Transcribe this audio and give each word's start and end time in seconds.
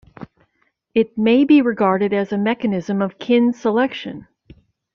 It 0.95 1.15
may 1.15 1.43
be 1.45 1.61
regarded 1.61 2.11
as 2.11 2.31
a 2.31 2.37
mechanism 2.39 3.03
of 3.03 3.19
kin 3.19 3.53
selection. 3.53 4.25